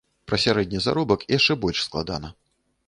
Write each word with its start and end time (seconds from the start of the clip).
Пра 0.29 0.39
сярэдні 0.45 0.79
заробак 0.87 1.27
яшчэ 1.37 1.59
больш 1.67 1.87
складана. 1.91 2.37